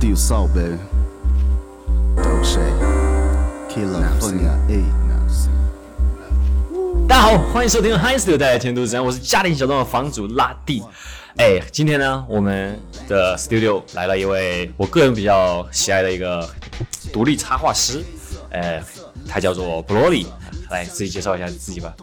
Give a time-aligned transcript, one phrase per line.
[0.00, 0.78] Deal Soul, baby.
[2.16, 2.72] Dope shade.
[3.68, 4.82] California, A.
[7.06, 10.82] 大家好，欢迎收听 Hi Studio 带来天都之战，我是家庭小众的房主拉蒂。
[11.36, 16.48] 哎，今天呢，我们的 Studio 来了一位我个人比较喜爱的一个
[17.12, 18.02] 独立插画师，
[18.52, 18.82] 哎，
[19.28, 20.24] 他叫做 Broly，
[20.70, 21.94] 来自己介绍一下自己吧。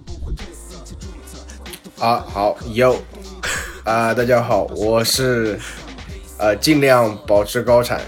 [1.98, 2.98] 啊，好，Yo，
[3.84, 5.60] 啊，大家好，我是
[6.38, 8.02] 呃尽量保持高产，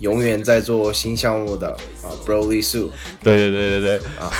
[0.00, 1.68] 永远在做新项目的
[2.02, 2.90] 啊，Broly Su。
[3.22, 4.30] 对对对对对啊！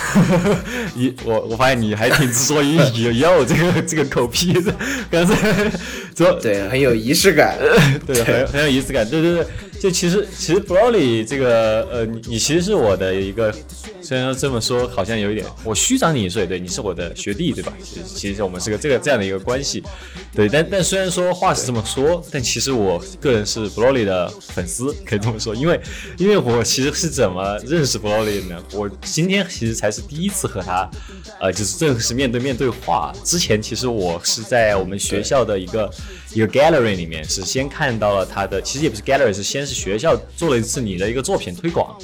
[0.95, 2.77] 你我我发现你还挺之所以
[3.19, 4.75] 有这个这个口癖的，
[5.11, 5.71] 刚才
[6.25, 7.59] 说对 很有仪式感，
[8.07, 9.47] 对很很有仪式感，对对对。
[9.81, 13.53] 就其实其实 Broly 这个呃，你你其实是我的一个，
[14.01, 17.71] 虽然这么说好像有一点，我虚长你一岁，对，你是我的学弟，对吧？
[17.83, 19.83] 其实其实我们是个这个这样的一个关系，
[20.35, 20.49] 对。
[20.49, 25.79] 但但虽然说话是这么说，但其实我个人是 Broly 的粉丝，可以这么说，因为
[26.17, 28.65] 因为我其实是怎么认识 Broly 的呢？
[28.73, 30.89] 我今天其实才是第一次和他，
[31.39, 33.13] 呃，就是正式面对面对话。
[33.23, 35.91] 之前其实我是在我们学校的一个
[36.33, 41.97] 一个 gallery 里面，是先看到了他的，其实也不是 gallery，是先是学校做了一次你的一个作品推广。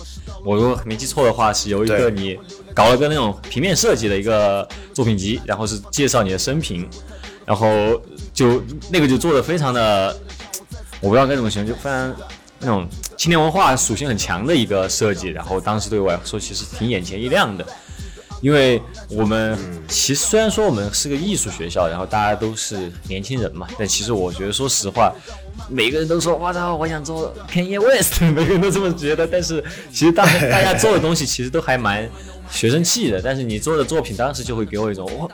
[0.44, 2.38] 我如果没记错的话，是有一个你
[2.74, 6.88] 搞了个那种平面设计的一个作品集，然后是介绍你的生平，
[7.44, 7.68] 然后
[8.32, 10.16] 就那个就做的非常的，
[11.00, 12.16] 我不知道该怎么形容，就非常
[12.58, 12.88] 那种。
[13.20, 17.66] 青年文化属性很强的一个设计，然后当时对我来说其实挺眼前一亮的，
[18.40, 25.12] 因为我们其实虽然说我们是个艺术学校，然后大家都是年轻人嘛，但其实我觉得说实话，
[25.68, 32.08] 每个人都说我操，我想做 Kanye West，每个人都这么觉得，但是其实大大家做的东西其实都还蛮
[32.50, 35.28] 学生气的，但是你做的作品当时就会给我一种哇，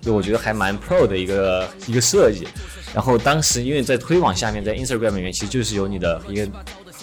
[0.00, 2.48] 就我觉得还蛮 pro 的一个一个设计，
[2.94, 6.48] 然后当时因为在推广下面，在 Instagram 里面其实就是有你的一个。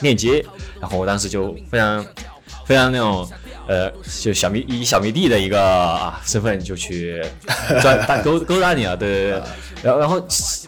[0.01, 0.45] 链接，
[0.79, 2.05] 然后我当时就非常
[2.67, 3.27] 非常那种
[3.67, 7.21] 呃，就小迷以小迷弟的一个啊身份就去
[7.81, 9.41] 抓勾勾搭你啊，对对对，
[9.83, 10.27] 然后然后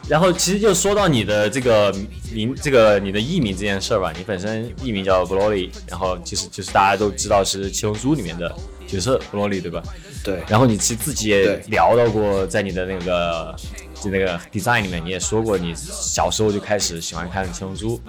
[0.09, 1.93] 然后其实就说到你的这个
[2.33, 8.53] 名，这个你的艺名这件事儿吧，你本身艺名叫 Broly，然后其实就是大家都知道是七龙珠里面的
[8.85, 9.81] 角色 Broly，对吧？
[10.23, 10.43] 对。
[10.47, 13.55] 然后你其实自己也聊到过，在你的那个
[13.95, 17.99] 就那个 design 里面，你也说过你小时候就开始喜欢看七龙珠。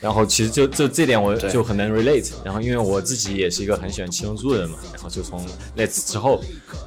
[0.00, 5.44] 然后其实就就这点我就很能 relate，然后因为我自己也是一个很喜欢七龙珠的人嘛，然后就从
[5.74, 6.40] 那次之后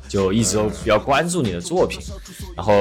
[0.08, 2.00] 就一直都比较关注你的作品，
[2.56, 2.74] 然后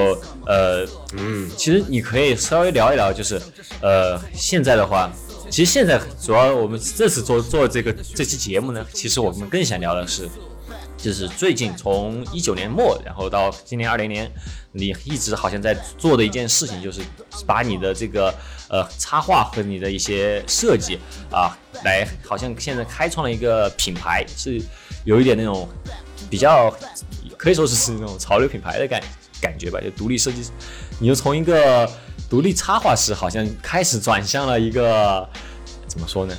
[0.45, 0.85] 呃
[1.17, 3.41] 嗯，其实你可以稍微聊一聊，就是
[3.81, 5.11] 呃现在的话，
[5.49, 10.29] 其实现在主要我们这次做做这个这期节目呢，其实我们更想聊的是。
[11.01, 14.31] 就是最近从一九年末，然后到今年二零年，
[14.71, 17.01] 你一直好像在做的一件事情，就是
[17.45, 18.31] 把你的这个
[18.69, 20.99] 呃插画和你的一些设计
[21.31, 24.61] 啊，来好像现在开创了一个品牌，是
[25.03, 25.67] 有一点那种
[26.29, 26.71] 比较
[27.35, 29.01] 可以说是是那种潮流品牌的感
[29.41, 30.43] 感觉吧，就独立设计，
[30.99, 31.89] 你就从一个
[32.29, 35.27] 独立插画师，好像开始转向了一个
[35.87, 36.37] 怎么说呢，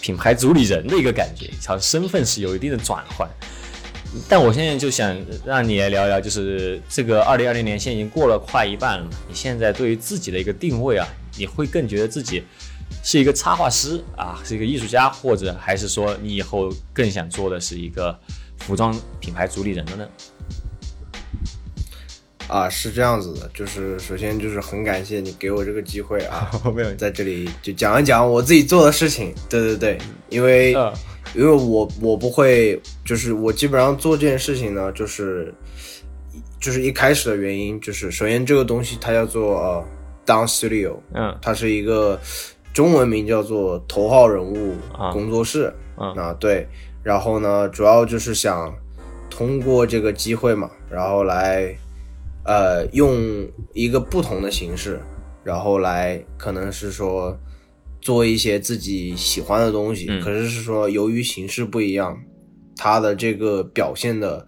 [0.00, 3.30] 品牌主理人的一个感觉，好像身份是有一定的转换。
[4.28, 11.08] 但我现在就想让你来聊聊，就是这个二零二零年现在已经过了快一半了，你现在对于自己的一个定位啊，
[11.38, 12.42] 你会更觉得自己
[13.02, 18.14] 是一个插画师啊，是一个艺术家，或者还是说你以后更想做的是一个
[18.58, 20.06] 服装品牌主理人的呢？
[22.48, 29.34] 啊，是这样子的，就是首先就是很感谢你给我这个机会啊， 没有在这里就讲一讲我自己做的事情。
[29.48, 29.98] 对对对，
[30.28, 30.76] 因为。
[31.34, 35.52] 因为我我不会，就是我基本上做这件事情呢，就是
[36.60, 39.84] 就是一开始的原因，就是首先这个东西它叫做呃
[40.26, 42.20] Down Studio，嗯，它是一个
[42.74, 44.74] 中文名叫做头号人物
[45.12, 46.66] 工作室，啊对，
[47.02, 48.74] 然后呢，主要就是想
[49.30, 51.74] 通过这个机会嘛，然后来
[52.44, 53.16] 呃用
[53.72, 55.00] 一个不同的形式，
[55.42, 57.38] 然后来可能是说。
[58.02, 62.20] 做一些自己喜欢的东西，可是是说由于形式不一样，
[62.76, 64.44] 他的这个表现的，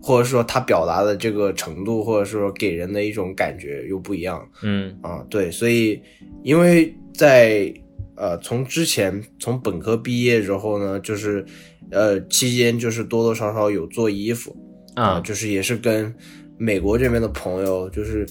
[0.00, 4.48] 或者说他表达的这个程度，或者说给人的一种感觉又不一样。
[4.62, 4.96] 嗯。
[5.02, 6.00] 啊，对，所以
[6.44, 7.74] 因为在
[8.14, 11.44] 呃从之前从本科毕业之后呢，就是
[11.90, 14.56] 呃期间就是多多少少有做衣服。
[14.94, 16.14] 啊，就是也是跟
[16.56, 18.24] 美国这边的朋友就是。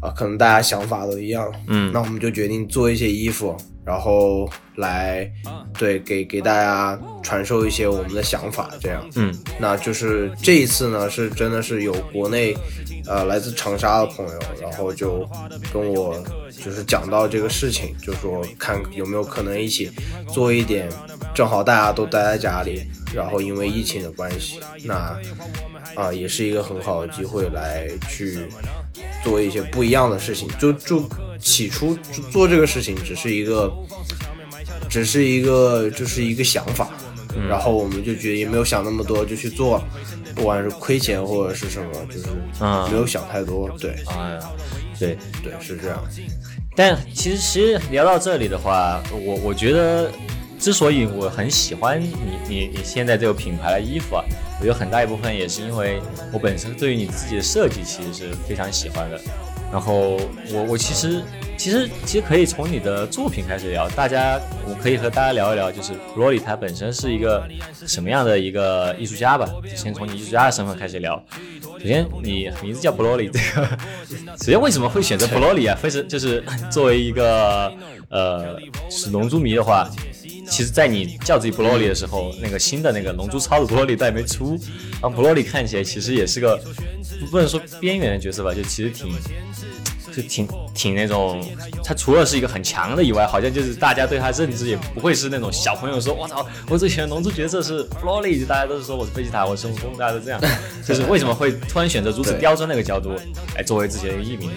[0.00, 5.30] 啊，可能大家想法都一样，嗯，那我们就决定做一些衣服，然后来
[5.76, 9.04] 对给给大家传授一些我们的想法，这样。
[9.16, 12.56] 嗯，那就是这一次呢，是真的是有国内
[13.06, 15.28] 呃来自长沙的朋友，然后就
[15.72, 16.16] 跟我
[16.64, 19.90] 就是讲到这个事情，就说看有没有可能一起
[20.28, 20.88] 做一点，
[21.34, 25.18] 正好大家都待在家里，然后因为疫情的关系，那
[25.94, 28.46] 啊也是一个很好的机会来去
[29.22, 31.02] 做一些不一样的事情，就就。
[31.42, 31.98] 起初
[32.30, 33.68] 做这个事情只是一个，
[34.88, 36.88] 只是一个就是一个想法，
[37.48, 39.82] 然后我们就觉得也没有想那么多就去做，
[40.36, 43.68] 不管是亏钱或者是什么，就是没有想太多。
[43.76, 44.52] 对，哎呀，
[45.00, 46.00] 对对是这样。
[46.76, 50.12] 但其实其实聊到这里的话，我我觉得
[50.62, 52.14] 之所以我很喜欢你
[52.48, 54.24] 你你现在这个品牌的衣服啊，
[54.60, 56.00] 我觉得很大一部分也是因为
[56.32, 59.20] 我本身对于你自己的设计其实是非常喜欢的。
[59.72, 60.20] 然后
[60.52, 61.24] 我我其实
[61.56, 67.42] 其实其实可以从你的作品开始聊，大家我可以和大家聊一聊，就是 Broly 他本身是一个
[67.84, 69.48] 什么样的一个艺术家吧？
[69.68, 71.20] 就先从你艺术家的身份开始聊。
[71.80, 73.66] 首先，你名字叫 Broly，这个
[74.38, 75.74] 首先为什么会选择 Broly 啊？
[75.74, 77.72] 非是就是作为一个
[78.10, 78.60] 呃
[78.90, 79.88] 是龙珠迷的话，
[80.48, 84.58] 其实，在你叫自己 Broly 的时候，那个新的那个龙珠超的 Broly 还没出，
[85.00, 86.60] 然后 Broly 看起来其实也是个
[87.30, 89.12] 不能说边缘的角色吧，就其实挺。
[90.14, 91.42] 就挺挺那种，
[91.82, 100.38] 他除了是一个很强的以外，好像就是大家对他认知也不会是那种小朋友说，我操，我最喜欢龙珠角色是 Broly，大家都是说我是贝吉塔，我是孙悟空，大家都这样。
[100.86, 103.16] 就是为什么会突然选择如此刁钻那个角度
[103.56, 104.50] 来作为自己的一个艺名？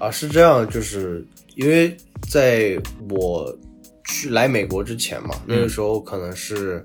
[0.00, 1.24] 啊，是这样，就是
[1.54, 1.96] 因为
[2.28, 2.76] 在
[3.08, 3.56] 我
[4.04, 6.82] 去来美国之前嘛，那个时候可能是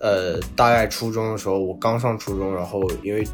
[0.00, 3.26] 呃大概初中的时候，我刚上初中，然后因为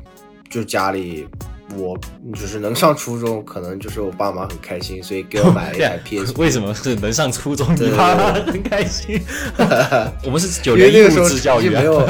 [0.51, 1.29] 就家里。
[1.77, 1.95] 我
[2.33, 6.33] 就是能上初中，可能就是我爸妈很开心，所以给我买了一台 PS。
[6.39, 7.67] 为什么是能上初中？
[7.77, 9.21] 你爸妈很开心。
[10.25, 12.01] 我们是九年义务制教育，没有。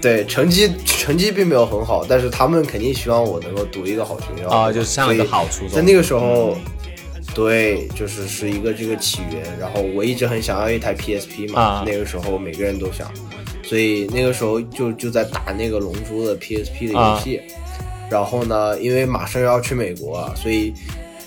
[0.00, 5.70] 对，成绩成绩并没有很好，但是他们肯定希望我能够读一个好学校啊，就是上一个好初中。
[5.70, 6.56] 在那个时候，
[7.34, 9.42] 对，就是是一个这个起源。
[9.58, 13.10] 然后我一直很想要一台 PSP 嘛，那个时候每个人都想，
[13.62, 17.40] 所以那个时候就就在打那个龙珠的 PSP 的游戏。
[18.10, 20.72] 然后呢，因为马上要去美国，所以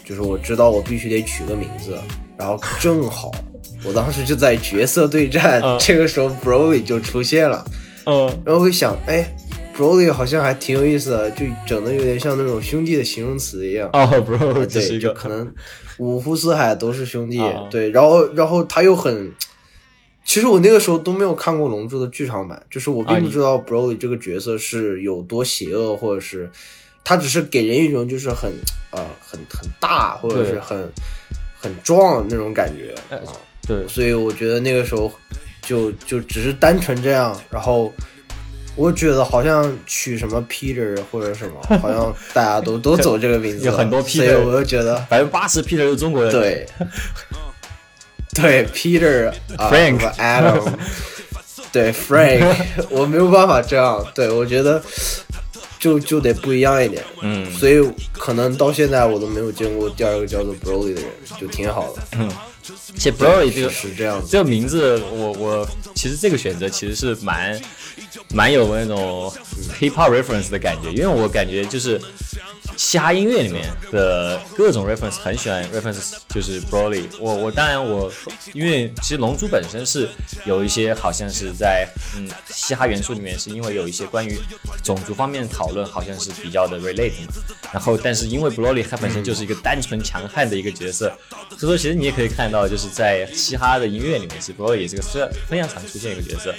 [0.03, 1.95] 就是我知道我必须得取个名字。
[2.37, 3.29] 然后正好，
[3.83, 7.63] 我当时就在角色对战，这个时候 Broly 就出现了。
[8.05, 9.35] 嗯，然后会想，哎
[9.77, 13.89] ，Broly 好像还挺有意思的，就整的有点像那种兄弟的形容词一样。
[13.93, 15.53] 哦，Broly，对，就可能
[15.97, 17.41] 五湖四海都是兄弟。
[17.69, 19.31] 对，然后，然后他又很，
[20.25, 26.49] 其实我那个时候都没有看过《龙珠》的剧场版，就是我并不知道 Broly 这个角色是有多邪恶，或者是。
[27.03, 28.51] 他只是给人一种就是很
[28.91, 30.87] 呃很很大或者是很
[31.59, 33.17] 很壮那种感觉啊，
[33.67, 35.11] 对，所以我觉得那个时候
[35.61, 37.93] 就就只是单纯这样，然后
[38.75, 46.65] 我觉得好像取什么 Peter 或者什么，好像大家都 都走这个名字，有很多 Peter，所以我就觉得百分之八十 Peter 是中国人，对，
[48.33, 50.73] 对 Peter Frank Adam，
[51.71, 52.55] 对 Frank，
[52.89, 54.81] 我没有办法这样，对我觉得。
[55.81, 57.81] 就就得不一样一点，嗯，所以
[58.13, 61.09] 可能到现在我都没有见过第二个叫做 Broly 的人，
[61.39, 62.03] 就挺好的。
[62.19, 62.29] 嗯，
[62.97, 67.61] 且 Blurry 这个是这样，这个名字我我其实这个选择其实是蛮
[68.33, 69.31] 蛮有那种
[69.79, 71.99] hip hop reference 的感觉，因为我感觉就是。
[72.77, 77.05] 嘻哈音乐里面的各种 reference 很喜欢 reference，就是 Broly。
[77.19, 78.11] 我我当然我
[78.53, 80.09] 因为其实龙珠本身是
[80.45, 84.37] 有一些好像是在嗯嘻哈元素里面是因为有一些关于
[84.83, 87.13] 种族方面的讨论好像是比较的 relate。
[87.71, 91.11] 然后但是因为 Broly 他本身就是一个单纯强悍的一个角色，
[91.57, 96.53] 所以说其实你也可以看到就是在嘻哈的音乐里面，其实 Broly 也是个非非常常出现一个角色。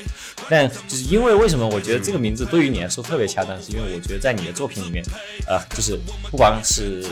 [0.49, 5.05] 但就是因为为什么我觉得这个名字对于你来说特别恰当，是因为我觉得在你的作品里面，
[5.47, 5.92] 呃，就是
[6.31, 7.05] 不光是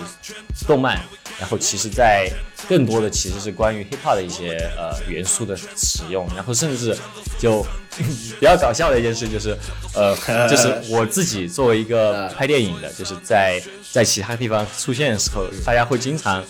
[0.67, 1.01] 动漫，
[1.39, 2.31] 然后其实在
[2.69, 6.97] 更多的其实是关于 hip hop 的一些呃元素的使用，然后甚至
[7.39, 7.65] 就
[7.97, 9.57] 比较搞笑的一件事就是，
[9.95, 10.17] 呃，
[10.49, 13.61] 就是我自己作为一个拍电影的，就是在
[13.93, 16.43] 在其他地方出现的时候，大家会经常。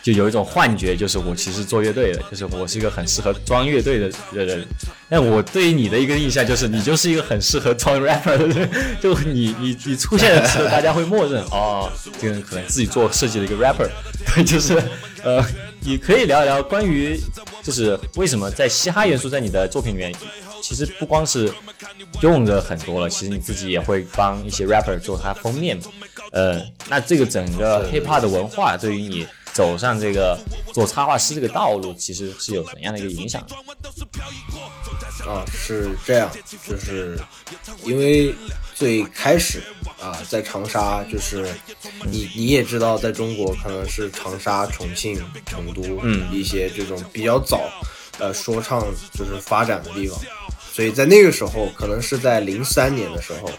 [0.00, 4.66] 就有一种幻觉，就是我其实做乐队的，就是我是一个很适合装乐队的人。
[5.10, 8.68] 但我对于你的一个印象就是，你就是一个很适合装 rapper 的人。
[9.00, 13.88] 就你你你出现的时候，大家会默认哦，这个人可能自己做设计的一个 rapper。
[14.34, 14.74] 对，就是
[15.22, 15.42] 呃，
[15.80, 17.18] 你可以聊一聊关于，
[17.62, 20.12] 就是为什么在嘻哈元素在你的作品里面，
[20.62, 21.50] 其实不光是
[22.20, 25.80] 用的很多了，其实你自己也会帮一些 rapper 做他封面。
[26.32, 26.60] 呃，
[26.90, 29.26] 那这个整个 hip hop 的文化对于你。
[29.58, 30.38] 走上这个
[30.72, 33.44] 做插画师这个道路，其实是有怎样的一个影响？
[35.26, 36.30] 啊，是这样，
[36.64, 37.18] 就是
[37.82, 38.32] 因为
[38.72, 39.60] 最开始
[40.00, 41.52] 啊，在长沙，就是
[42.08, 47.68] 你你也知道，在中国可能是长沙、重庆、成都，嗯，一些这种比较早，
[48.20, 48.80] 呃，说唱
[49.12, 50.16] 就是发展的地方，
[50.78, 53.50] 所以在那个时候，可能是在零三年的时候，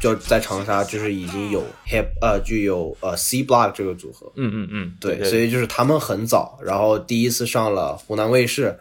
[0.00, 8.76] 就在长沙就是已经有 hip 呃，就有呃 C Block 这个组合，嗯嗯嗯，对，所以就是他们很早，然后第一次上了湖南卫视。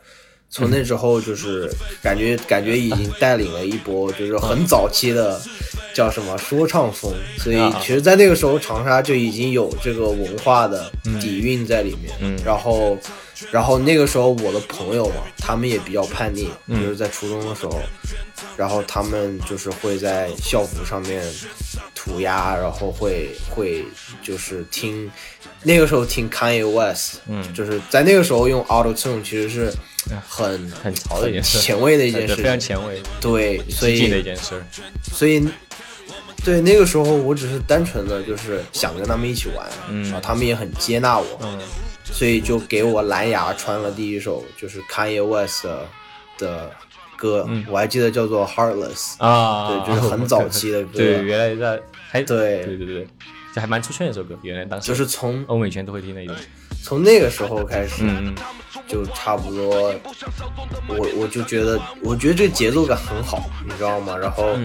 [0.52, 1.72] 从那之后，就是
[2.02, 5.40] 感觉感觉已经带领了一波，就是很早期的
[5.94, 7.14] 叫什么说唱风。
[7.38, 12.36] 所以其实，在那个时候，长沙就已经有这个文化的底蕴在里面。
[12.44, 12.98] 然后，
[13.52, 17.80] 然后那个时候，我的朋友嘛，他们也比较叛逆，就是在初中的时候，
[18.58, 21.24] 然后他们就是会在校服上面
[21.96, 23.84] 涂鸦，然后会会
[24.22, 25.10] 就是听
[25.64, 29.74] 那个时候听 Kanye West，嗯，就是在那个时候用 Auto Tune，其实是。
[30.28, 33.00] 很很潮的一件事，前卫的一件事，非常前卫。
[33.22, 34.64] 对，所以的一件事。
[35.14, 35.48] 所以，
[36.44, 41.60] 对那个时候，我只是单纯的就是想跟他们一起玩，嗯，他们也很接纳我，嗯，
[42.12, 45.66] 所以就给我蓝牙传了第一首就是 Kanye West
[46.38, 46.72] 的
[47.18, 50.90] 歌，我还记得叫做 Heartless 啊，对，就是很早期的歌。
[50.98, 53.08] 对，原来在还对对对对，
[53.54, 56.36] 这还蛮出圈的一首歌，原来当时就是从欧美圈都会听的一种。
[56.90, 58.04] 从那个时候开始，
[58.88, 59.94] 就差不多，
[60.88, 64.18] 我我就觉得，我觉得这节奏感很好，你知道吗？
[64.18, 64.58] 然后，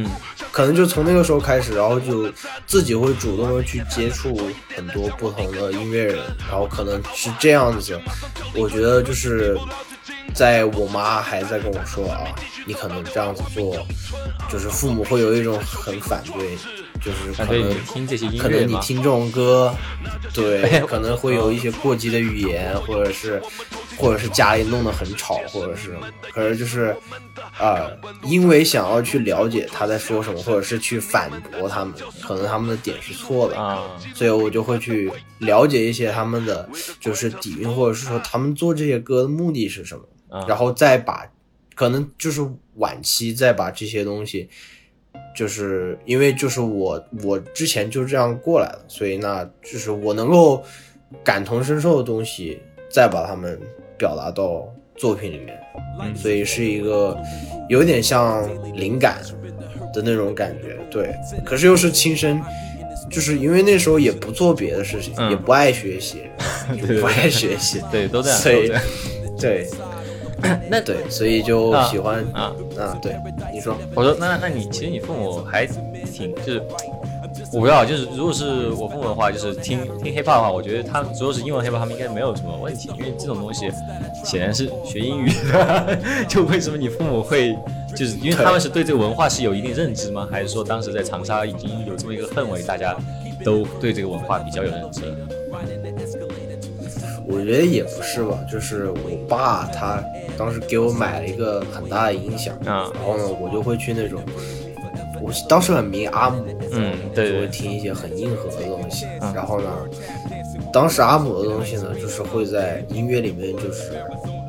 [0.50, 2.33] 可能就从那个时候开始，然后就
[2.66, 6.16] 自己会主动的去接触很多不同的音乐人，
[6.49, 8.00] 然后可能是这样子。
[8.54, 9.54] 我觉得就是
[10.33, 12.25] 在我妈还在跟我说啊，
[12.64, 13.87] 你可能这样子做，
[14.49, 16.57] 就是父母会有一种很反对。
[17.01, 19.75] 就是可能听这些音乐可能你听这种歌，
[20.33, 23.43] 对，可能会有一些过激的语言，或者是，
[23.99, 25.99] 或者是家里弄得很吵，或者是，
[26.33, 26.97] 可是就是，
[27.59, 27.91] 啊，
[28.23, 36.69] 因为想要去了解他在说什么，或者是去反驳他们，可能他们的点是错的啊，所以我就会去了解一些他们的
[37.01, 41.31] 就是底蕴，或者是说他们做这些歌的目的是什么，然后再把，
[41.75, 42.41] 可能就是
[42.77, 44.49] 晚期再把这些东西。
[45.35, 50.62] 就是因为就是我我之前就这样过来的，所以那就是我能够
[51.23, 53.59] 感同身受的东西，再把它们
[53.99, 55.59] 表达到作品里面，
[56.14, 57.16] 所以是一个
[57.68, 59.21] 有点像灵感
[59.92, 61.14] 的那种感觉，对。
[61.44, 62.40] 可是又是亲身，
[63.11, 66.23] 就是因为那时候也不做别的事情，也不爱学习，
[67.00, 68.71] 不爱学习，对，都这样，所以
[69.38, 69.68] 对。
[70.71, 72.99] 那对，所以就喜欢啊啊！
[73.01, 73.17] 对，
[73.53, 76.63] 你说，我说那那你其实你父母还挺就是，
[77.53, 83.71] 我不知道，就是如果是我父母的话，就是听听 hiphop 的话，我觉得他如果是英文 hiphop，他们应该没有什么问题，因为这种东西
[84.25, 85.99] 显然是学英语的。
[86.29, 87.57] 就为什么你父母会
[87.95, 90.29] 就是因为他们是对这个文化是有一定认知吗？
[90.31, 92.97] 还是说当时在长沙已经有这么一个氛围，大家
[93.45, 95.03] 都对这个文化比较有认知？
[97.27, 100.05] 我觉得也不是吧，就是我爸他
[100.37, 104.23] 当时给我买了一个很大的音响啊，然后呢，我就会去那种，
[105.23, 109.69] 我当时很迷阿姆，嗯，对，就会听一些很硬核的东西，然后呢，
[110.73, 113.93] 当时阿姆的东西呢，就是会在音乐里面就是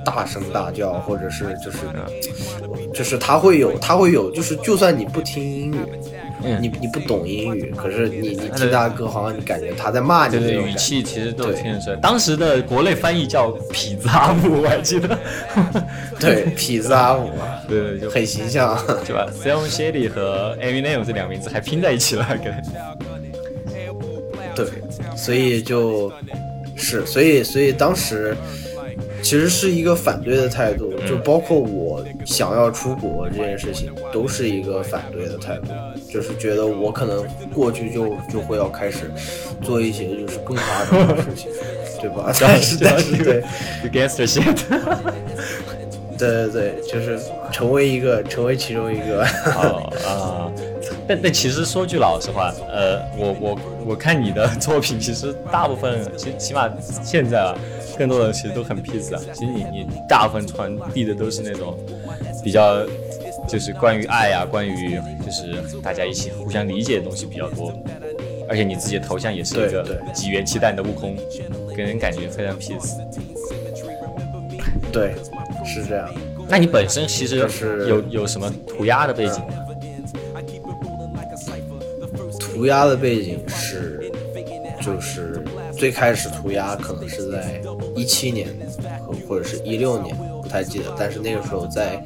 [0.04, 1.80] 大声大叫，或者是就是，
[2.94, 5.72] 就是他会有他会有，就是就算你不听英
[6.44, 6.58] 语。
[6.60, 11.96] 你你不懂英语，可是你你听他的歌，好像你感觉他在骂你，对语气其实都听得出来。
[11.98, 15.18] 当时的国内翻译叫痞子阿姆，我还记得。
[16.20, 17.30] 对，痞子阿姆，
[17.68, 22.54] 对对，就很形象，对吧？Sam Shady 和 Eminem 这两个名字还拼在一起了，跟。
[24.56, 24.66] 对，
[25.16, 26.12] 所以就
[26.76, 28.36] 是，所以所以当时。
[29.26, 35.70] 其实是一个反对的态度，就包括我想要出国这件事情，都是一个反对的态度，
[36.14, 39.12] 就是觉得我可能过去就就会要开始
[39.64, 41.52] 做一些就是更夸张的事情，
[42.00, 42.32] 对吧？
[42.40, 43.42] 但是但是对
[43.92, 44.56] ，gangster shit，
[46.20, 47.20] 对对对，就是
[47.52, 49.26] 成为一个成为其中一个。
[49.26, 50.52] 好啊，
[51.08, 56.70] 但但其实说句老实话，呃，我我我看你的作品，其实大部分，其实起码
[57.04, 57.58] 现在啊。
[57.98, 61.78] 更多的其实都很 peace 啊，其实你你大部分传递的都是那种
[62.44, 62.86] 比较
[63.48, 67.74] 就是关于爱啊，关于就是大家一起互相理解的东西比较多，
[68.50, 71.16] 而且你自己的头像也是一个几元气弹的悟空，
[71.76, 72.98] 给人感觉非常 peace。
[74.92, 75.14] 对，
[75.66, 76.10] 是这样。
[76.48, 79.48] 那你本身其实是有有什么涂鸦的背景吗？
[82.40, 84.12] 涂鸦的背景是
[84.82, 85.44] 就是。
[85.78, 87.62] 最开始涂鸦可能是在
[87.96, 88.48] 一七年，
[89.28, 90.86] 或者是一六年，不太记得。
[90.98, 92.04] 但是那个时候在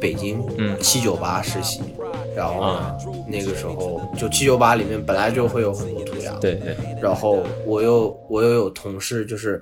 [0.00, 0.42] 北京
[0.80, 1.82] 七九八实习，
[2.36, 2.80] 然后
[3.28, 6.76] 那个时候就七九八里面本来就会有很多涂鸦，对对。
[7.00, 9.60] 然后我又我又有同事，就是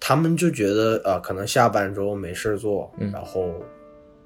[0.00, 3.54] 他们就觉得呃，可能下班之后没事做，然后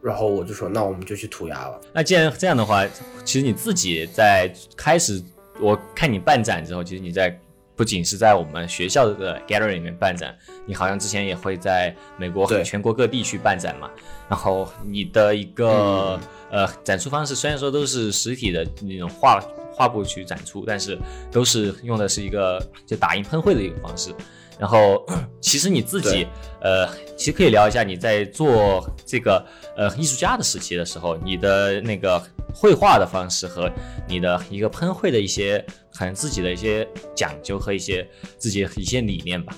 [0.01, 1.79] 然后我就说那我们就去涂鸦吧。
[1.93, 2.87] 那既然这样的话，
[3.25, 5.23] 其实你自己在开始。
[5.61, 7.39] 我看你办展之后，其实你在
[7.75, 10.37] 不仅是在我们学校的 gallery 里面办展，
[10.67, 13.91] 你好像之前也会在美国和全国各地去办展嘛。
[14.29, 16.19] 然后你的一个
[16.51, 20.99] 呃展出方式，虽然说都是实体的那种画画布去展出，但是
[21.31, 24.15] 都是用的是一个就打印喷绘的一个方式。
[24.59, 25.05] 然后
[25.41, 26.27] 其实你自己
[26.61, 26.87] 呃，
[27.17, 29.45] 其实可以聊一下你在做这个
[29.77, 32.23] 呃艺术家的时期的时候，你的那个。
[32.55, 33.71] 绘画的方式和
[34.07, 39.57] 你的一个喷绘的一些可能自己的一些讲究和一些自己一些理念吧，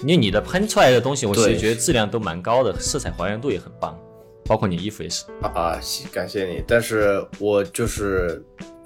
[0.00, 3.98] 因为你的喷出来的东西，我其实觉得质量都蛮高的，色彩还原度也很棒，
[4.44, 5.80] 包括你衣服也是啊，
[6.12, 6.62] 感谢你。
[6.66, 8.42] 但是我就是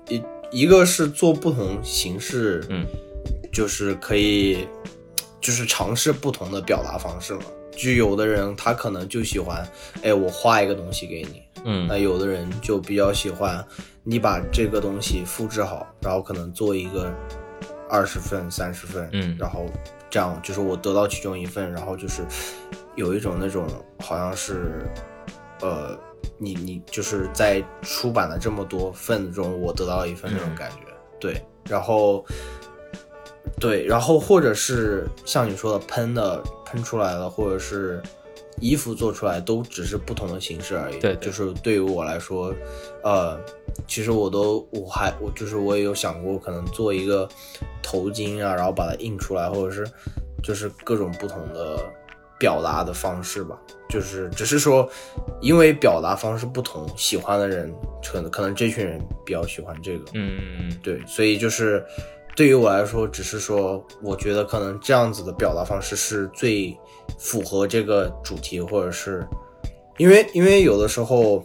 [0.09, 2.87] 一一个是做不同形式，嗯，
[3.53, 4.69] 就是可以
[5.41, 7.43] 就是尝试不同的表达方式嘛。
[7.77, 9.67] 就有的人他可能就喜欢，
[10.03, 11.43] 哎，我画一个东西给你。
[11.67, 13.65] 嗯，那有的人就比较喜欢
[14.03, 17.11] 你把这个东西复制好，然后可能做一个
[17.89, 19.65] 二十份、三十份，嗯，然后
[20.11, 22.23] 这样就是我得到其中一份，然后就是
[22.97, 23.67] 有一种那种
[23.99, 24.87] 好像是，
[25.63, 25.99] 呃，
[26.37, 30.77] 你你就是在出版了这么多份中，我得到一份那种感觉，
[31.19, 32.23] 对，然后
[33.61, 38.03] 对，然后或者是像你说的喷的喷出来的，或者是。
[38.61, 41.01] 衣服做出来都只是不同的形式而已。
[41.01, 42.55] 对，就是对于我来说，
[43.03, 43.37] 呃，
[43.89, 47.29] 其实我都我还我就是我也有想过，可能做一个
[47.83, 49.85] 头巾啊，然后把它印出来，或者是
[50.41, 51.81] 就是各种不同的
[52.39, 53.61] 表达的方式吧。
[53.89, 54.89] 就是只是说，
[55.41, 57.75] 因为表达方式不同，喜欢的人
[58.09, 60.05] 可能可能这群人比较喜欢这个。
[60.15, 61.85] 嗯嗯嗯，对，所以就是
[62.37, 66.77] 对于我来说，只是说，我觉得可能这样子的表达方式是最。
[67.19, 69.27] 符合这个主题，或者是
[69.99, 71.45] 因为因为有的时候，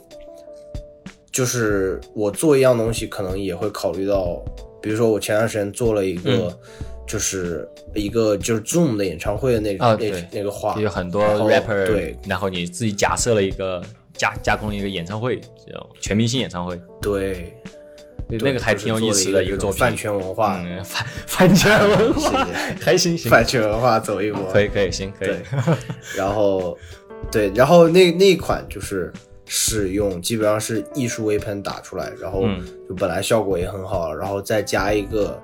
[1.31, 4.41] 就是我做一样东西，可能也会考虑到，
[4.81, 6.57] 比如说我前段时间做了一个，
[7.05, 13.83] 就是一个就是 Zoom 的演唱会的那个那那个画，有很多 rapper 对，然后你自己假设了一个
[14.13, 17.53] 加加工一个演唱会，这种全明星演唱会，对。
[18.37, 22.47] 那个还挺有意思的一个作品， 饭圈文化，饭饭圈文化，
[22.79, 25.35] 还行行， 饭圈文化走一波，可以可以行可以。
[26.15, 26.77] 然后，
[27.31, 29.11] 对，然后那那一款就是
[29.45, 32.43] 使用基本上是艺术微喷打出来，然后
[32.87, 35.41] 就本来效果也很好，然后再加一个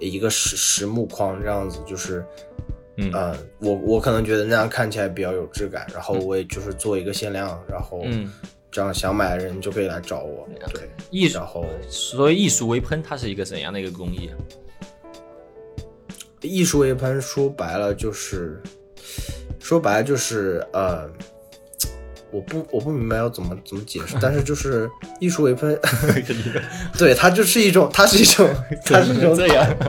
[0.00, 2.24] 一个实实木框这样子，就是
[2.96, 3.12] 嗯，
[3.60, 8.28] 我我可能觉得那样看起来比较有质感，然后我也就是做一个限量，然后嗯。
[8.76, 10.46] 这样想买的人就可以来找我。
[10.70, 14.28] 对，艺术，然后所谓艺术微喷，它是一个怎样的一个工艺？
[16.42, 18.62] 艺术微喷说白了就是，
[19.58, 21.08] 说白了就是呃，
[22.30, 24.86] 我不我不明白要怎么怎么解释，但是就是
[25.20, 25.80] 艺术微喷，
[26.98, 28.46] 对，它就是一种，它是一种，
[28.84, 29.66] 它是一种 这样。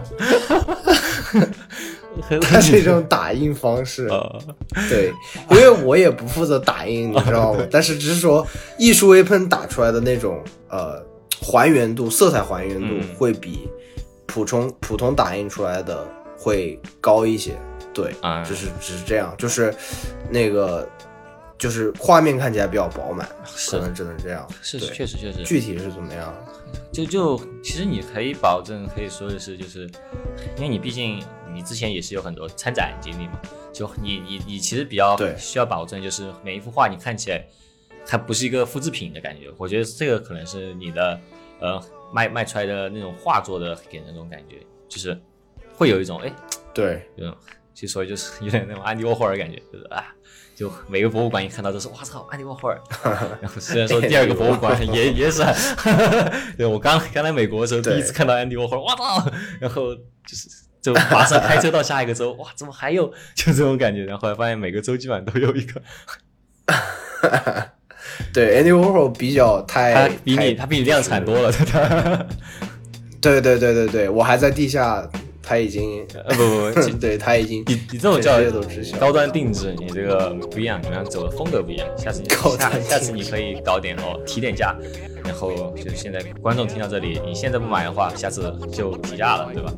[2.41, 4.07] 它是一种打印方式，
[4.89, 5.11] 对，
[5.51, 7.65] 因为我也不负责打印，你知道吗？
[7.71, 8.45] 但是只是说
[8.77, 11.01] 艺术微喷打出来的那种呃
[11.41, 13.69] 还原度、色彩还原度会比
[14.25, 16.05] 普通普通打印出来的
[16.37, 17.57] 会高一些，
[17.93, 18.13] 对，
[18.47, 19.73] 就是只是这样，就是
[20.29, 20.87] 那个
[21.57, 23.27] 就是画面看起来比较饱满，
[23.69, 26.33] 可能只能这样，是确实确实，具体是怎么样？
[26.91, 29.89] 就就其实你可以保证，可以说的是，就是
[30.55, 31.23] 因为你毕竟。
[31.49, 33.41] 你之前也是有很多参展经历嘛？
[33.73, 37.43] 就你你你其实比较需要保证，就是每一幅画你看起来
[38.05, 39.49] 它不是一个复制品的感觉。
[39.57, 41.19] 我觉得这个可能是你的
[41.59, 45.19] 呃卖卖出来的那种画作的给人那种感觉，就是
[45.73, 46.31] 会有一种哎
[46.75, 47.35] 对，嗯，
[47.73, 50.13] 其实所以就是有点那种安迪沃霍尔感觉，就是啊，
[50.57, 52.81] 就每个博物馆一看到都是我操安迪沃霍尔。
[53.39, 55.43] 然后虽然说第二个博物馆也也是，
[56.57, 59.31] 对我刚刚来美国的时候第一次看到安迪沃霍尔，我操！
[59.61, 60.49] 然后就是。
[60.79, 63.07] 就马上开车到下一个州，哇，怎么还有？
[63.35, 64.05] 就这种感觉。
[64.05, 65.81] 然后后来发现每个州基本上都有一个。
[68.31, 72.25] 对，Andy Warhol 比较太他比你他比你量产多了，他。
[73.19, 75.05] 对对对对对，我还在地下，
[75.47, 78.37] 他已经呃不不不， 对他已经你你这种叫
[78.99, 81.87] 高端定制，你这个不一样，你们走的风格不一样。
[81.97, 84.75] 下次你下下次你可以搞点哦，提点价，
[85.23, 89.73] 然后就是现在观众听到这里，你现在不买的话，下次就提价了，对吧？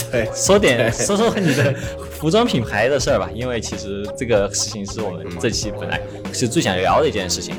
[0.10, 1.74] 对， 说点说说你的
[2.10, 6.00] 服装品牌的事儿吧，因为其实这个事情是我们这期本来
[6.32, 7.54] 是最想聊的一件事情，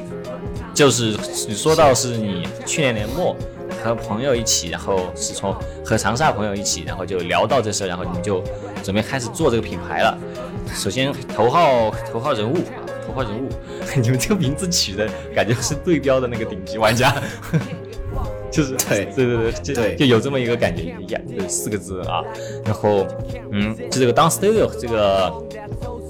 [0.74, 1.16] 就是
[1.48, 3.36] 你说到是你去年年末。
[3.86, 8.44] 和朋友一起，然后是从和长沙朋友一起，然后就聊到这事，然后你们就
[8.84, 10.18] 准备开始做这个品牌了。
[10.74, 13.48] 首先，头号头号人物啊，头号人物，
[14.02, 17.16] 你们这个名字取的感觉是对标的那个顶级玩家，
[18.52, 22.24] 就是对对对对，就就有这么一个感觉，一样，就四个字啊。
[22.66, 23.06] 然后，
[23.52, 25.32] 嗯，就这个 Down Studio 这个，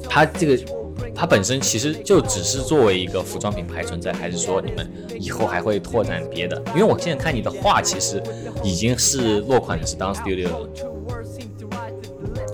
[0.10, 0.85] 它这个。
[1.16, 6.62] 它本身其实就只是作为一个服装品牌存在，还是说你们以后还会拓展别的？
[6.76, 8.22] 因为我现在看你的画，其实
[8.64, 10.70] 已经是落款的是 Down Studio 了。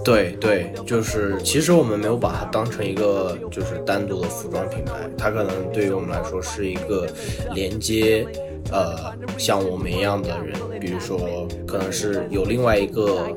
[0.03, 7.07] 对对，就是其实我们没有把它当成一个就是单独的服装品牌，它可能对于我们来说是一个
[7.53, 8.27] 连接。
[8.69, 13.27] 呃，像我们一样的人，比如说，可能是有另外一个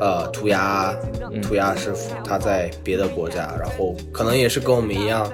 [0.00, 0.94] 呃涂鸦
[1.42, 5.30] 涂鸦师傅，他在别的国家，然后可能也是跟我们一样，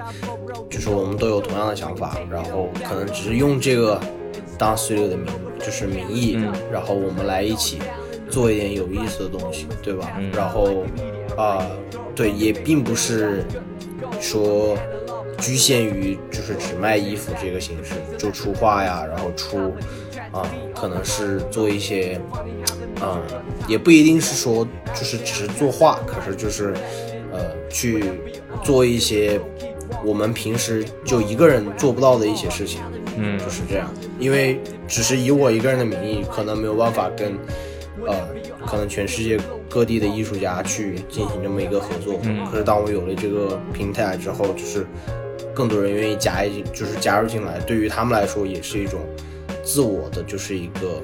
[0.69, 3.99] 就是我们都有同样的想法，然后可能只是用这个
[4.57, 5.27] 当 studio 的名，
[5.59, 6.37] 就是名义，
[6.71, 7.79] 然后我们来一起
[8.29, 10.19] 做一点有意思的东西，对吧？
[10.33, 10.83] 然后
[11.37, 11.65] 啊，
[12.13, 13.43] 对，也并不是
[14.19, 14.77] 说。
[15.37, 19.73] 局限于就是只卖衣服这个形式，就出画呀，然后出，
[20.31, 22.19] 啊，可能是做一些，
[23.01, 23.21] 啊，
[23.67, 26.73] 也不一定是说就是只是作画，可是就是，
[27.31, 28.03] 呃，去
[28.63, 29.39] 做一些
[30.05, 32.81] 我们平时就一个人做不到的一些事情，
[33.17, 37.37] 嗯，就是这样，因为只是以我一个人的名义，可能没有办法跟，
[38.07, 38.15] 呃，
[38.65, 39.37] 可能全世界
[39.69, 44.87] 各地的艺术家去进行这么一个合作，嗯，可是当我有了这个平台之后，就是。
[45.55, 48.99] 更多人愿意加一，就是加入进来，对于他们来说也是一种
[49.63, 51.01] 自我的，就是一个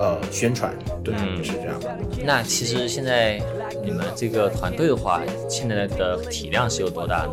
[0.00, 1.78] 呃宣传，对，是这样。
[2.24, 3.38] 那其实现在
[3.84, 7.32] 你们这个团队的话，现在的体量是有多大呢？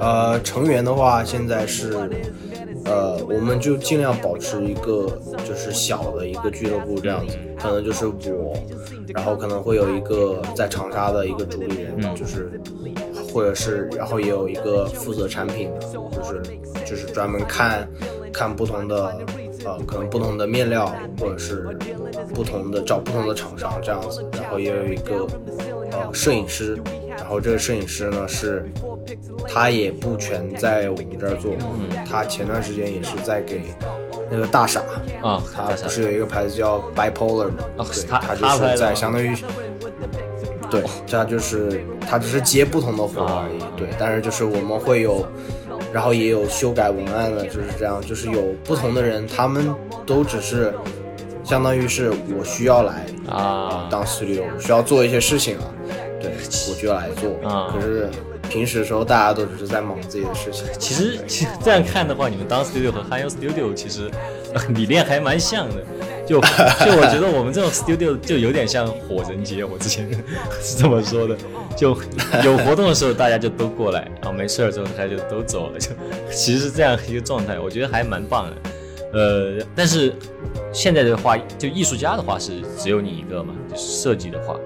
[0.00, 1.92] 呃，成员的话，现在是
[2.84, 8.54] 呃，我们就尽量保持一个就是小的一个俱乐部这样子，可能就是我，
[9.08, 12.58] 然后可能会有一个在长沙的一个主理人，就是。
[13.36, 16.42] 或者是，然后也有一个负责产品的，就是
[16.86, 17.86] 就是专门看，
[18.32, 19.14] 看不同的，
[19.62, 21.68] 呃，可能不同的面料，或者是
[22.34, 24.24] 不同的找不同的厂商这样子。
[24.32, 25.26] 然后也有一个
[25.92, 28.64] 呃摄影师，然后这个摄影师呢是，
[29.46, 31.52] 他也不全在我们这儿做，
[32.08, 33.60] 他前段时间也是在给
[34.30, 34.80] 那个大傻
[35.20, 37.84] 啊，他不是有一个牌子叫 Bipolar 吗？
[37.92, 39.36] 对，他就是在相当于。
[40.70, 43.58] 对，这样就是他只是接不同的活而已。
[43.76, 45.26] 对，但是就是我们会有，
[45.92, 49.74] 然后也有修改文案的，就是这样，就是有不同的人，他们
[50.04, 50.74] 都只是
[51.44, 55.64] 相当于是我需要来啊当 studio，需要做一些事情啊，
[56.20, 56.32] 对，
[56.68, 57.72] 我就要来做啊。
[57.72, 58.08] 可是
[58.48, 60.64] 平时的时候大家都只是在忙自己的事情。
[60.78, 64.10] 其实，其实这样看的话，你们当 studio 和 h i studio 其实
[64.68, 65.76] 理念还蛮像的。
[66.26, 70.10] 就就我觉得我们这种 studio 就有点像火人节，我之前
[70.60, 71.36] 是这么说的，
[71.76, 71.96] 就
[72.42, 75.90] 有活动的时候大家就都过来，然后没事儿之后大家就都走了，就
[76.32, 78.56] 其实是这样一个状态，我觉得还蛮棒的。
[79.12, 80.12] 呃，但是
[80.72, 84.56] 现在的话，就艺术家的话是只有你一个嘛，就是设计的话，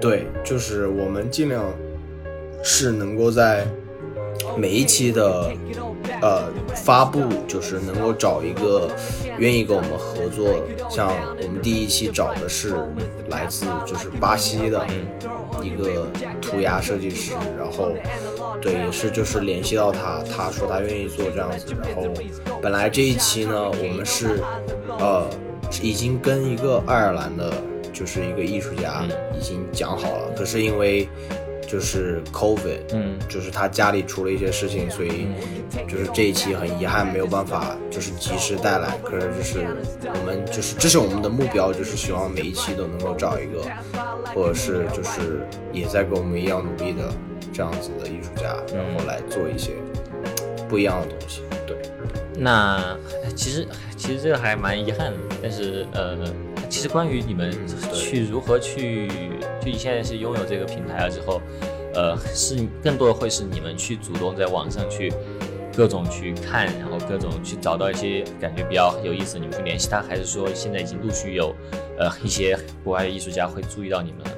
[0.00, 1.62] 对，就是我们尽量
[2.64, 3.66] 是能够在
[4.56, 5.52] 每一期的。
[6.22, 8.88] 呃，发布就是能够找一个
[9.38, 11.10] 愿意跟我们合作的，像
[11.42, 12.74] 我们第一期找的是
[13.28, 14.86] 来自就是巴西的
[15.62, 16.06] 一个
[16.40, 17.92] 涂鸦设计师，然后
[18.60, 22.02] 对，也是就是联系到他，他说他愿意做这样子，然后
[22.62, 24.40] 本来这一期呢，我们是
[24.98, 25.26] 呃
[25.82, 27.52] 已经跟一个爱尔兰的，
[27.92, 29.04] 就是一个艺术家
[29.38, 31.08] 已经讲好了，可是因为。
[31.66, 35.26] 就是 COVID，嗯，就是他家里出了一些事情，所以
[35.88, 38.96] 就是这一期很遗憾没有办法就是及时带来。
[39.02, 39.66] 可是就是
[40.02, 43.62] 我们就是这是我们的目标，就是希望每一期都能够找一个，
[44.34, 45.40] 或者是就是
[45.72, 47.12] 也在跟我们一样努力的
[47.52, 49.72] 这样子的艺术家，然后来做一些
[50.68, 51.42] 不一样的东西。
[51.66, 51.76] 对，
[52.38, 52.96] 那
[53.34, 56.16] 其实其实这个还蛮遗憾的，但是呃。
[56.68, 57.52] 其实关于你们
[57.92, 59.08] 去如何去，
[59.60, 61.40] 就你现在是拥有这个平台了之后，
[61.94, 65.12] 呃，是更多的会是你们去主动在网上去
[65.76, 71.54] 各种去看，然后各种去找到一些感觉比较有意思，你们去联系他，还是说现在已经陆续有
[71.98, 74.30] 呃一些国外的艺术家会注意到你们了？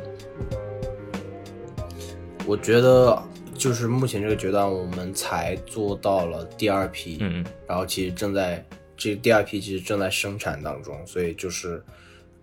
[2.46, 3.20] 我觉得
[3.54, 8.64] 就是目前这个阶段，我们才做到了第二批，嗯嗯，然后其实正在
[8.96, 11.82] 这第二批其实正在生产当中，所以就是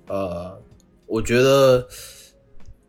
[0.07, 0.61] 呃，
[1.05, 1.87] 我觉得。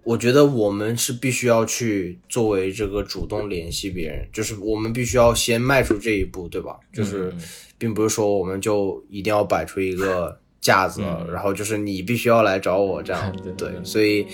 [0.08, 6.78] 我觉得我们是必须要去作为这个主动联系别人，就是我们必须要先迈出这一步，对吧？
[6.92, 7.34] 就是，
[7.76, 13.68] 并不是说我们就一定要摆出一个架子，然后就是你必须要来找我这样， 对。
[13.82, 14.24] 所以，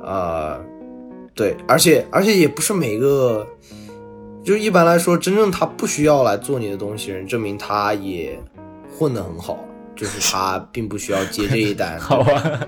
[0.00, 0.64] 呃，
[1.34, 3.44] 对，而且而且也不是每个，
[4.44, 8.38] 就一般来说，真正他不需要来做你的东西人，证明他也
[8.96, 9.67] 混得很好。
[9.98, 12.60] 就是他并不需要接这一单， 好吧？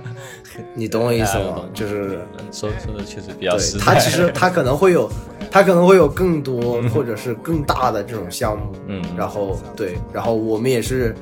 [0.74, 1.64] 你懂我意思吗？
[1.72, 2.18] 就是
[2.50, 5.08] 说说的确实比较实他其实他可能会有，
[5.48, 11.14] 他可能会有更多或者是更大的这种项目，嗯，然后对，然后我们也是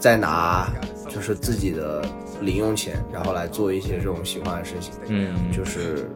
[0.00, 0.68] 在拿
[1.08, 2.02] 就是自己的
[2.40, 6.10] 零用钱，然后来做一些这种喜欢的事情，嗯，就是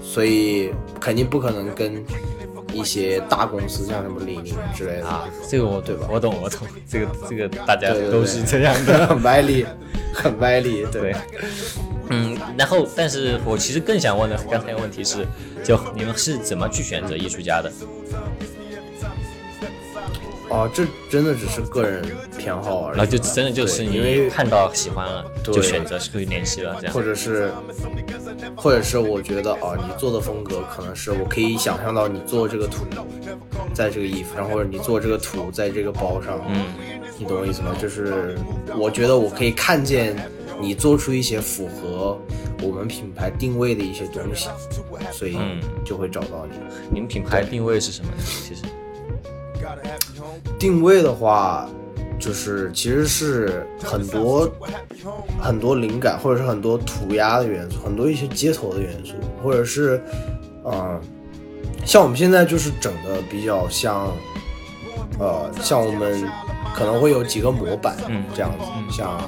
[0.00, 0.70] 所以
[1.00, 2.04] 肯定不可能跟。
[2.76, 6.06] 一些大公司像什么李宁之类的啊，这个我对吧？
[6.10, 9.64] 我懂我懂，这个这个大家都是这样的，很歪理，
[10.12, 11.14] 很歪理，对。
[12.08, 15.26] 嗯，然后，但是我其实更想问的刚才的问题是，
[15.64, 17.72] 就你们是怎么去选择艺术家的？
[20.56, 22.02] 哦，这真的只是个人
[22.38, 22.98] 偏好而已。
[22.98, 26.94] 那就真的就是因为看到喜欢了，就选择去联系了，这样。
[26.94, 27.52] 或者是，
[28.56, 32.86] 或者是我觉得啊，你做的风格可能是我可以想象到你做这个图，
[33.74, 36.40] 在这个衣服上，或者你做这个图在这个包上。
[36.48, 36.64] 嗯，
[37.18, 37.76] 你懂我意思吗？
[37.78, 38.34] 就是
[38.78, 40.16] 我觉得我可以看见
[40.58, 42.18] 你做出一些符合
[42.62, 44.48] 我们品牌定位的一些东西，
[45.12, 45.36] 所以
[45.84, 46.56] 就会找到你。
[46.90, 48.22] 你们品牌定位是什么呢？
[48.24, 48.62] 其实。
[50.58, 51.68] 定位的话，
[52.18, 54.48] 就是其实是很多
[55.40, 60.02] 很多灵感，或者是很多涂鸦的元素，很多一些街头的元素，或者是，
[60.64, 61.00] 嗯，
[61.84, 64.10] 像我们现在就是整的比较像，
[65.18, 66.26] 呃，像我们
[66.74, 69.20] 可能会有几个模板，嗯，这样子，像。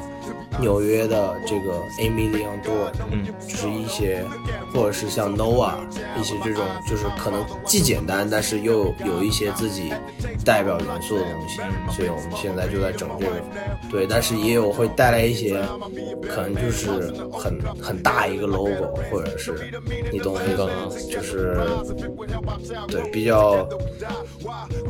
[0.61, 4.25] 纽约的这个 Amy Leon Dore，嗯，就是一些，
[4.73, 5.75] 或者是像 Noah
[6.18, 9.92] 一些这种，就是可能既简单，但是又有一些自己
[10.44, 11.61] 代表元素的东西。
[11.94, 13.33] 所以我们现在就在整这个，
[13.90, 15.62] 对，但是也有会带来一些，
[16.29, 19.71] 可能就是很很大一个 logo，或者是
[20.12, 20.71] 你懂那个，
[21.11, 21.61] 就是
[22.88, 23.68] 对比较，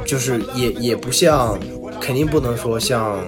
[0.06, 1.58] 就是也也不像，
[2.00, 3.18] 肯定不能说像。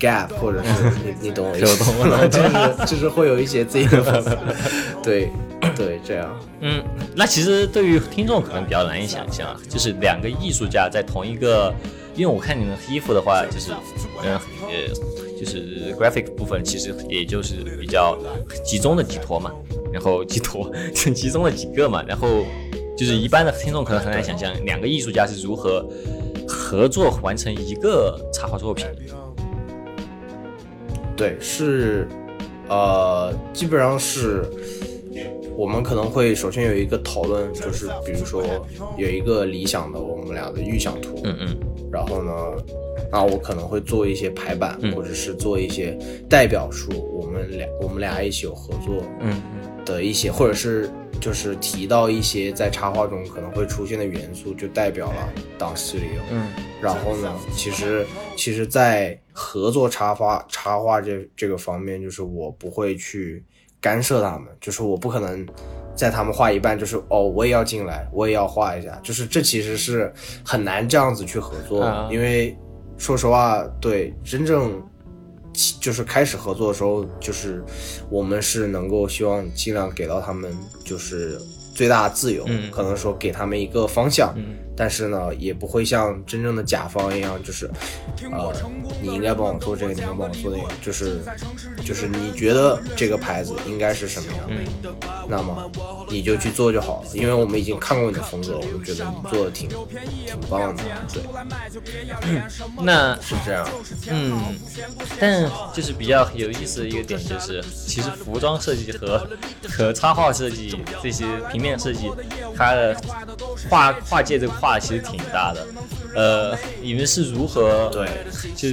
[0.00, 2.26] gap，或者是你 你懂我意思吗？
[2.28, 4.38] 就是就是会有一些自己的，
[5.02, 5.30] 对
[5.76, 6.38] 对这样。
[6.60, 6.82] 嗯，
[7.14, 11.72] 那其实对于听众可能比较难以想象，就是两个艺术家在同一个，
[12.14, 13.72] 因为我看你们衣服的话，就是
[14.22, 14.38] 嗯
[14.68, 18.18] 呃，就是 graphic 部分其实也就是比较
[18.64, 19.50] 集中的几坨嘛，
[19.92, 22.44] 然后几坨 集中了几个嘛，然后
[22.96, 25.86] 就是一般的听众可能很难想象两个艺术家是如何
[26.46, 28.84] 合作完成一个插画作品。
[31.20, 32.08] 对，是，
[32.66, 34.42] 呃，基本上是，
[35.54, 38.42] 我们可能会首先有一个讨论，就是比如说
[38.96, 41.58] 有一个理想的我们俩的预想图，嗯嗯，
[41.92, 42.32] 然后呢，
[43.12, 45.94] 那我可能会做一些排版，或者是做一些
[46.26, 49.42] 代表书，我们俩我们俩一起有合作，嗯
[49.90, 50.88] 的一些，或者是。
[51.20, 56.18] 就是提到一些在插画中可能会出现的元素，就代表了当 studio。
[56.30, 56.48] 嗯，
[56.80, 63.44] 然后呢，其实其实，在合作插画插画这这个方面，就是我不会去
[63.82, 65.46] 干涉他们，就是我不可能
[65.94, 70.10] 在他们画一半，就是哦，我也要进来，我也要画一下，就是这其实是
[70.42, 72.56] 很难这样子去合作，因为
[72.96, 74.82] 说实话，对真正。
[75.80, 77.62] 就是开始合作的时候，就是
[78.08, 81.40] 我们是能够希望尽量给到他们，就是
[81.74, 84.34] 最大的自由，可能说给他们一个方向。
[84.80, 87.70] 但是呢，也不会像真正的甲方一样，就是，
[88.32, 88.50] 呃，
[89.02, 91.20] 你应该帮我做这个，你应该帮我做那个，就是，
[91.84, 94.90] 就是你觉得这个牌子应该是什么样的，
[95.28, 95.70] 那么
[96.08, 97.10] 你就去做就好了。
[97.12, 99.78] 因为我们已经看过你的风格，我们觉得你做的挺挺
[100.48, 101.22] 棒的，对。
[102.82, 103.68] 那是这样，
[104.08, 104.40] 嗯，
[105.20, 109.28] 但就是比较有意思的一个点就是，其实服装设计和
[109.68, 112.10] 和插画设计这些平面设计，
[112.56, 112.96] 它的
[113.68, 114.78] 画画界这个画。
[114.78, 115.66] 其实挺大的，
[116.14, 118.08] 呃，你们是如何对？
[118.56, 118.68] 就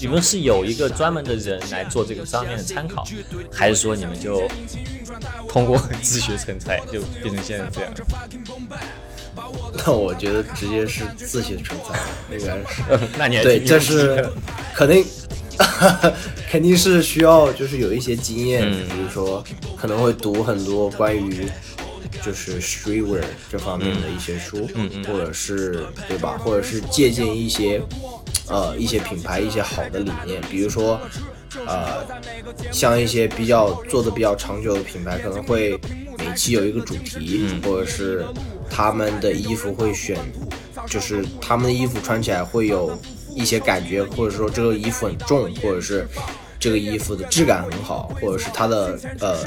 [0.00, 3.04] 你们是有一个专门的人来做这个上面的参考，
[3.52, 4.48] 还是说你们就
[5.48, 7.92] 通过 自学成才就变成现在这样？
[9.84, 12.00] 那我觉得直接是自学成才，
[12.34, 12.82] 应该是。
[13.18, 14.26] 那你对，这是
[14.74, 15.04] 肯定，
[16.50, 19.44] 肯定是需要就是有一些经验，比如说
[19.76, 21.46] 可能会读很多关于
[22.22, 26.38] 就是 streetwear 这方面的一些书，嗯嗯，或者是对吧？
[26.38, 27.80] 或者是借鉴一些
[28.48, 31.00] 呃一些品牌一些好的理念，比如说。
[31.66, 32.04] 呃，
[32.70, 35.78] 像一些比较做的比较长久的品牌，可能会
[36.18, 38.26] 每期有一个主题，或者是
[38.68, 40.18] 他们的衣服会选，
[40.86, 42.92] 就是他们的衣服穿起来会有
[43.34, 46.06] 一些感觉，或者说这个衣服很重，或者是
[46.60, 49.38] 这个衣服的质感很好，或者是它的呃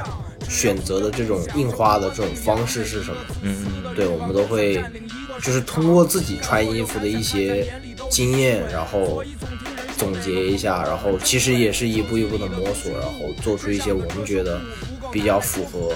[0.50, 3.18] 选择的这种印花的这种方式是什么？
[3.44, 4.84] 嗯嗯，对，我们都会
[5.42, 7.72] 就是通过自己穿衣服的一些
[8.10, 9.24] 经验，然后。
[10.00, 14.58] 总结一下，然后其实也是一步一步的摸索，然后做出一些我们觉得
[15.12, 15.92] 比较符合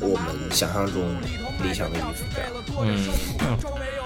[0.00, 1.02] 我们想象中
[1.62, 2.24] 理想的衣服。
[2.34, 4.01] 这样，嗯。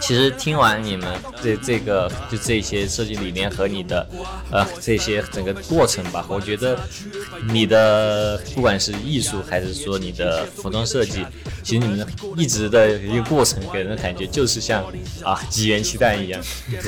[0.00, 1.06] 其实听完你们
[1.42, 4.06] 这这个就这些设计理念和你的
[4.50, 6.78] 呃这些整个过程吧，我觉得
[7.48, 11.26] 你的不管是艺术还是说你的服装设计，
[11.62, 12.06] 其实你们
[12.36, 14.82] 一直的一个过程给人的感觉就是像
[15.22, 16.40] 啊几元气弹一样，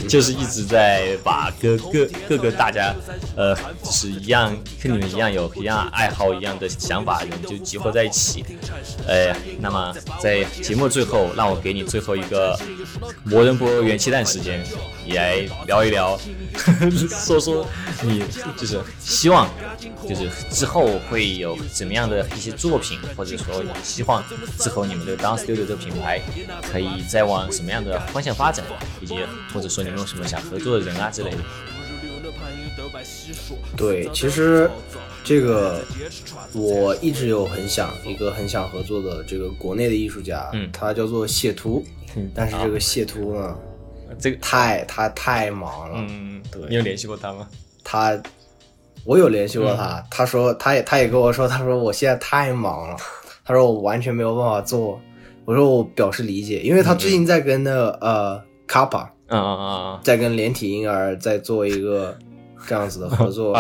[0.08, 2.94] 就是一直在把各各各个大家
[3.36, 8.44] 呃就是一样跟你们一样有一样爱好一样的想法人就集合在一起。
[9.06, 12.58] 呃，那么在节目最后，让我给你最后一个。
[13.24, 14.64] 魔人波元气弹时间，
[15.06, 15.36] 也来
[15.66, 16.18] 聊一聊，
[17.24, 17.66] 说说
[18.02, 18.22] 你
[18.56, 19.48] 就是希望，
[20.08, 24.22] 就是之后会有怎么样的一些作品，或者说希望
[24.58, 26.20] 之后你们的 Dance Studio 这个品牌
[26.70, 28.64] 可以再往什么样的方向发展，
[29.00, 29.16] 以及
[29.52, 31.38] 或者说你们有什么想合作的人啊之类的。
[33.76, 34.70] 对，其实
[35.22, 35.82] 这个
[36.52, 41.52] 我一直有很想一个很想合作的这个国内的艺术家，嗯，他叫做谢
[42.12, 42.20] 秃。
[42.34, 43.56] 但是这个谢秃呢，
[44.18, 46.04] 这个太他太忙了。
[46.08, 46.62] 嗯，对。
[46.68, 47.48] 你有联系过他吗？
[47.84, 48.20] 他，
[49.04, 50.04] 我有联系过他。
[50.10, 52.96] 他说，他也他也跟我说，他说我现在太忙了，
[53.44, 55.00] 他说我完全没有办法做。
[55.44, 62.16] 我说我表示理解，因为他最近在跟那个呃卡帕，啊啊啊，在跟连体婴儿在做一个
[62.66, 63.56] 这样子的合作。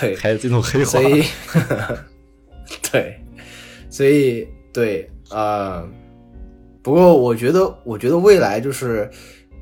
[0.00, 0.90] 对， 还有这种黑话。
[0.90, 1.24] 所以，
[2.92, 3.18] 对，
[3.90, 5.82] 所以对啊。
[6.82, 9.08] 不过我觉得，我觉得未来就是，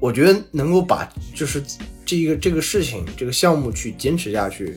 [0.00, 1.62] 我觉得能够把就是
[2.04, 4.74] 这个这个事情这个项目去坚持下去，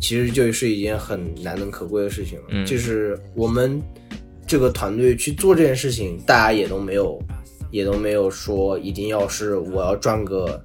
[0.00, 2.44] 其实就是一件很难能可贵的事情了。
[2.50, 3.82] 嗯，就是我们
[4.46, 7.18] 这个团队去做这件事情，大家也都没有，
[7.70, 10.62] 也都没有说一定要是我要赚个。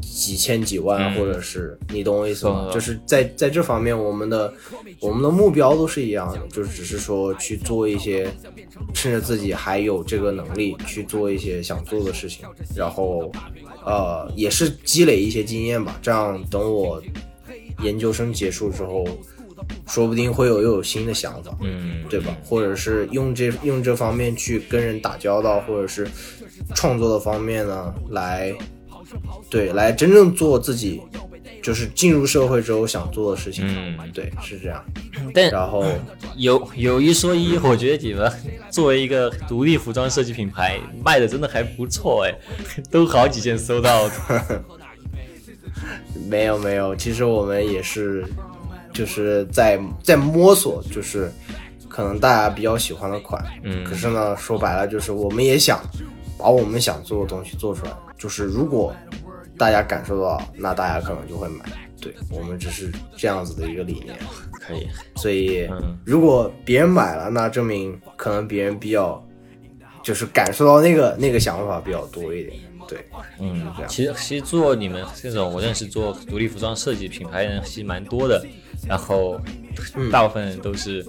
[0.00, 2.70] 几千几万，或者是你懂我意思吗？
[2.72, 4.52] 就是在在这方面，我们的
[5.00, 8.30] 我们的目标都是一样的，就是只是说去做一些，
[8.94, 13.30] 趁着自己还有这个能力去做一些想做的事情，然后
[13.84, 15.98] 呃也是积累一些经验吧。
[16.02, 17.02] 这样等我
[17.82, 19.06] 研究生结束之后，
[19.86, 22.36] 说不定会有又有新的想法，嗯，对吧？
[22.44, 26.06] 或者是用这用这方面去跟人打交道，或者是
[26.74, 28.54] 创作的方面呢来。
[29.48, 31.00] 对，来真正做自己，
[31.62, 33.64] 就是进入社会之后想做的事情。
[33.66, 34.84] 嗯，对，是这样。
[35.32, 35.84] 但然后
[36.36, 38.30] 有有一说一，我觉得你们
[38.70, 42.34] 作为一个独立服装设计品牌，卖的真的还不错哎，
[42.90, 44.64] 都好几件收到的。
[46.28, 48.24] 没有没有，其实我们也是，
[48.92, 51.30] 就是在在摸索，就是
[51.88, 53.44] 可能大家比较喜欢的款。
[53.62, 53.84] 嗯。
[53.84, 55.80] 可是呢，说白了就是我们也想
[56.38, 57.92] 把我们想做的东西做出来。
[58.18, 58.94] 就是如果
[59.56, 61.64] 大家感受到，那大家可能就会买。
[61.98, 64.16] 对我们只是这样子的一个理念，
[64.60, 64.86] 可以。
[65.16, 65.66] 所以，
[66.04, 69.26] 如果别人买了，那证明可能别人比较
[70.02, 72.58] 就是感受到那个那个想法比较多一点。
[72.86, 73.04] 对，
[73.40, 78.46] 嗯，其实其实做你们这种，我认识做独立服装设计品牌人其实蛮多的，
[78.88, 79.40] 然后
[80.10, 81.04] 大部分人都是。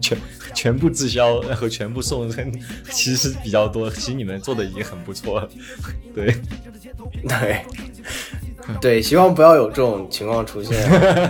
[0.00, 0.16] 全
[0.54, 2.52] 全部滞销，然后全部送人，
[2.92, 3.90] 其实比较多。
[3.90, 5.48] 其实你们做的已经很不错了，
[6.14, 6.32] 对，
[7.28, 7.64] 对，
[8.80, 10.78] 对，希望不要有这种情况出现。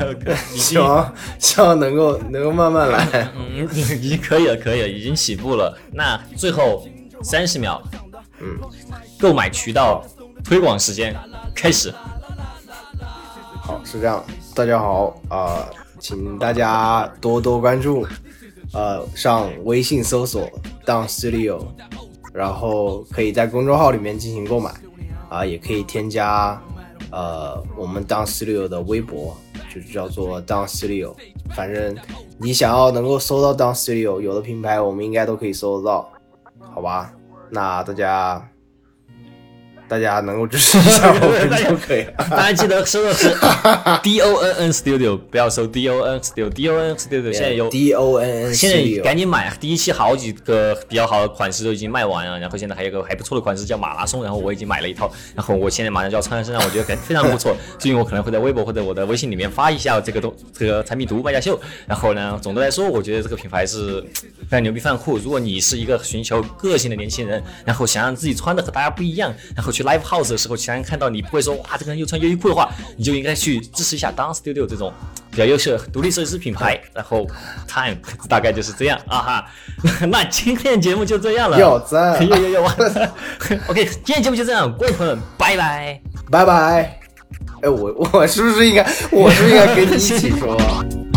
[0.54, 3.33] 希望希望能够能够慢慢来。
[3.35, 5.74] 嗯，已经可以了，可以了，已经起步了。
[5.90, 6.87] 那最后
[7.22, 7.83] 三十秒，
[8.40, 8.59] 嗯，
[9.18, 10.04] 购买渠道
[10.44, 11.16] 推广时间
[11.54, 11.90] 开始。
[13.62, 14.22] 好，是这样。
[14.61, 15.70] 大家好啊。
[15.99, 18.07] 请大家多多关注，
[18.75, 20.42] 呃，上微信搜索
[20.85, 21.64] Down Studio，
[22.35, 24.70] 然后可以在公众号里面进行购买，
[25.31, 26.61] 啊，也可以添加
[27.11, 29.35] 呃我们 Down Studio 的微博，
[29.75, 31.15] 就是叫做 Down Studio，
[31.54, 31.96] 反正
[32.37, 36.11] 你想要能够搜到 Down Studio，有的品牌我们应该都可以搜得到，
[36.75, 37.11] 好吧？
[37.48, 38.46] 那大家
[39.91, 42.13] 大家能够支持一下 我们就可以了。
[42.31, 43.29] 大家记得搜的是
[44.05, 46.49] D O N N Studio，不要搜 D O N Studio。
[46.49, 49.53] D O N Studio 现在有 D O N N，现在赶紧买。
[49.59, 57.57] 第一期好几个比较好的款式都已经卖完了，然后现在还有个还不错的款式叫马拉松，然后我已经买了一套，然后我现在马上就要穿在身上，我觉得感非常不错。
[57.77, 61.61] 最近我可能会在微博或者我的微信里面发一下这个东这个产品图卖家秀。
[61.88, 64.01] 然后呢，总的来说，我觉得这个品牌是
[64.49, 65.19] 非常牛逼、非常酷。
[65.19, 74.92] 如果你是一个寻求个性的年轻人，然后想让自己穿的和大家不一样，然后去 live house 的时候，其他人看到你不会说哇，这个人又穿优衣库的话，你就应该去支持一下 Dance Studio 这种
[75.31, 76.81] 比较优秀的独立设计师品牌。
[76.92, 77.26] 然后
[77.66, 77.96] time
[78.28, 79.46] 大概就是这样啊哈。
[80.08, 82.64] 那今天节目就这样了，要赞， 有有有
[83.68, 86.00] ，OK，今天节目就这样，各位朋友们，拜拜，
[86.31, 87.00] 拜拜。
[87.62, 90.56] 哎，我我是不是应该，我是不是应该跟你一起说？